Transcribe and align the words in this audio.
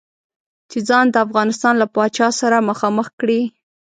چې 0.69 0.77
ځان 0.87 1.05
د 1.11 1.15
افغانستان 1.25 1.73
له 1.81 1.87
پاچا 1.95 2.27
سره 2.41 2.65
مخامخ 2.69 3.07
کړي. 3.19 3.41